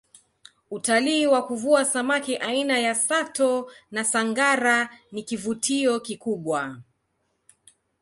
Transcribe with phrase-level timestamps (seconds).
[0.71, 6.81] utalii wa kuvua samaki aina ya sato na sangara ni kivutio kikubwa